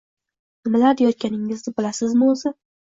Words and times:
Nimalar 0.69 0.97
deyotganingizni 1.03 1.77
bilasizmi 1.79 2.33
o`zi 2.35 2.59